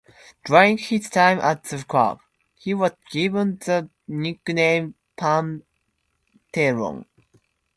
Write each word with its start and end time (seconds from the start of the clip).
During 0.43 0.79
his 0.79 1.11
time 1.11 1.37
at 1.41 1.63
the 1.65 1.83
club, 1.83 2.21
he 2.55 2.73
was 2.73 2.93
given 3.11 3.59
the 3.63 3.87
nickname 4.07 4.95
"Panteron". 5.15 7.05